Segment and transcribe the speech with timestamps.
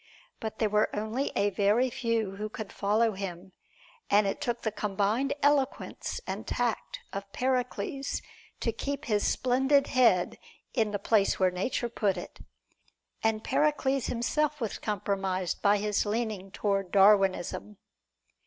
[0.39, 3.51] But there were only a very few who could follow him,
[4.09, 8.23] and it took the combined eloquence and tact of Pericles
[8.61, 10.39] to keep his splendid head
[10.73, 12.39] in the place where Nature put it,
[13.21, 17.77] and Pericles himself was compromised by his leaning toward "Darwinism."